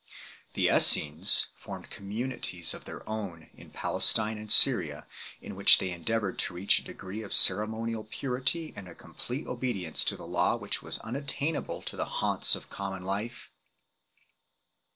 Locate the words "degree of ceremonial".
6.83-8.05